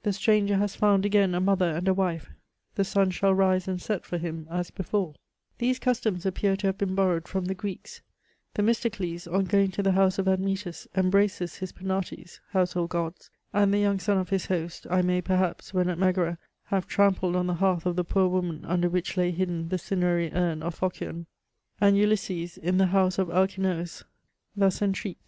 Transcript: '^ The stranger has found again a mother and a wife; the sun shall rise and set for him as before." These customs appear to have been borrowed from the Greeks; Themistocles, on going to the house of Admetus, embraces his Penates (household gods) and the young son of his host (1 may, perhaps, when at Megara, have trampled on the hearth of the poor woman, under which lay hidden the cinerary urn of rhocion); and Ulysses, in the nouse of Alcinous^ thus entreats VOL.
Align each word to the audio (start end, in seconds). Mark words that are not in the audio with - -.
'^ 0.00 0.02
The 0.02 0.12
stranger 0.12 0.56
has 0.56 0.74
found 0.74 1.06
again 1.06 1.36
a 1.36 1.40
mother 1.40 1.70
and 1.70 1.86
a 1.86 1.94
wife; 1.94 2.30
the 2.74 2.82
sun 2.82 3.12
shall 3.12 3.32
rise 3.32 3.68
and 3.68 3.80
set 3.80 4.04
for 4.04 4.18
him 4.18 4.48
as 4.50 4.72
before." 4.72 5.14
These 5.58 5.78
customs 5.78 6.26
appear 6.26 6.56
to 6.56 6.66
have 6.66 6.78
been 6.78 6.96
borrowed 6.96 7.28
from 7.28 7.44
the 7.44 7.54
Greeks; 7.54 8.02
Themistocles, 8.54 9.28
on 9.28 9.44
going 9.44 9.70
to 9.70 9.82
the 9.84 9.92
house 9.92 10.18
of 10.18 10.26
Admetus, 10.26 10.88
embraces 10.96 11.58
his 11.58 11.70
Penates 11.70 12.40
(household 12.50 12.90
gods) 12.90 13.30
and 13.52 13.72
the 13.72 13.78
young 13.78 14.00
son 14.00 14.18
of 14.18 14.30
his 14.30 14.46
host 14.46 14.84
(1 14.86 15.06
may, 15.06 15.20
perhaps, 15.22 15.72
when 15.72 15.88
at 15.88 15.96
Megara, 15.96 16.38
have 16.64 16.88
trampled 16.88 17.36
on 17.36 17.46
the 17.46 17.54
hearth 17.54 17.86
of 17.86 17.94
the 17.94 18.02
poor 18.02 18.26
woman, 18.26 18.64
under 18.64 18.88
which 18.88 19.16
lay 19.16 19.30
hidden 19.30 19.68
the 19.68 19.78
cinerary 19.78 20.32
urn 20.34 20.60
of 20.60 20.80
rhocion); 20.82 21.26
and 21.80 21.96
Ulysses, 21.96 22.56
in 22.58 22.78
the 22.78 22.86
nouse 22.86 23.16
of 23.16 23.28
Alcinous^ 23.28 24.02
thus 24.56 24.82
entreats 24.82 25.20
VOL. 25.20 25.26